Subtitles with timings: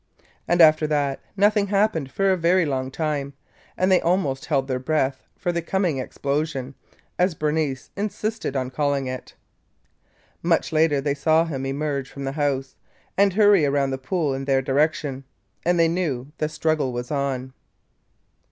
[0.47, 3.33] And after that nothing happened for a very long time
[3.77, 6.73] and they almost held their breath, for the "coming explosion,"
[7.19, 9.35] as Bernice insisted on calling it!
[10.41, 12.75] Much later they saw him emerge from the house
[13.15, 15.23] and hurry around the pool in their direction–
[15.67, 17.53] and they knew the struggle was on!